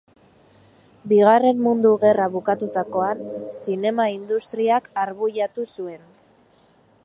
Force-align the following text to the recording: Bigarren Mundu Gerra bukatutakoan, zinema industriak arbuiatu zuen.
Bigarren 1.11 1.59
Mundu 1.65 1.91
Gerra 2.03 2.25
bukatutakoan, 2.37 3.21
zinema 3.59 4.09
industriak 4.15 4.91
arbuiatu 5.05 5.71
zuen. 5.77 6.05